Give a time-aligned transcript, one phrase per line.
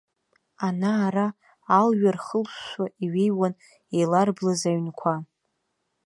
[0.67, 1.27] Ана-ара
[1.79, 3.53] алҩа рхылшәшәа иҩеиуан
[3.95, 5.13] еиларблыз аҩнқәа.